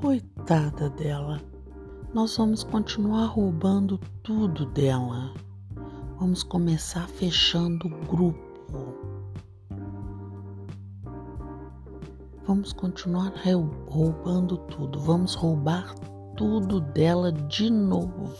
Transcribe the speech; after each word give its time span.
coitada 0.00 0.88
dela. 0.88 1.40
Nós 2.14 2.36
vamos 2.36 2.64
continuar 2.64 3.26
roubando 3.26 3.98
tudo 4.22 4.64
dela. 4.66 5.32
Vamos 6.18 6.42
começar 6.42 7.06
fechando 7.06 7.86
o 7.86 8.06
grupo. 8.06 8.40
Vamos 12.46 12.72
continuar 12.72 13.32
roubando 13.88 14.56
tudo. 14.56 14.98
Vamos 15.00 15.34
roubar 15.34 15.94
tudo 16.34 16.80
dela 16.80 17.30
de 17.30 17.70
novo. 17.70 18.34